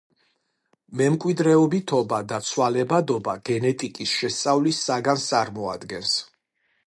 მემკვიდრეობითობა 1.01 2.21
და 2.31 2.39
ცვალებადობა 2.47 3.37
გენეტიკის 3.51 4.15
შესწავლის 4.21 4.79
საგანს 4.89 5.29
წარმოადგენს. 5.35 6.19